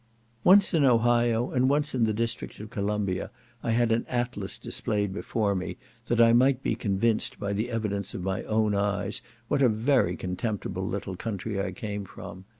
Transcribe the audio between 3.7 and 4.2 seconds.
an